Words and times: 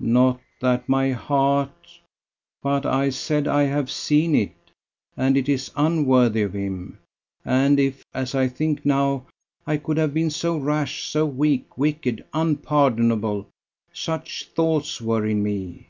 "Not 0.00 0.38
that 0.60 0.86
my 0.86 1.12
heart... 1.12 1.98
But 2.62 2.84
I 2.84 3.08
said 3.08 3.48
I 3.48 3.62
have 3.62 3.90
seen 3.90 4.34
it; 4.34 4.54
and 5.16 5.34
it 5.34 5.48
is 5.48 5.70
unworthy 5.76 6.42
of 6.42 6.52
him. 6.52 6.98
And 7.42 7.80
if, 7.80 8.04
as 8.12 8.34
I 8.34 8.48
think 8.48 8.84
now, 8.84 9.24
I 9.66 9.78
could 9.78 9.96
have 9.96 10.12
been 10.12 10.28
so 10.28 10.58
rash, 10.58 11.06
so 11.08 11.24
weak, 11.24 11.78
wicked, 11.78 12.22
unpardonable 12.34 13.48
such 13.90 14.48
thoughts 14.54 15.00
were 15.00 15.24
in 15.24 15.42
me! 15.42 15.86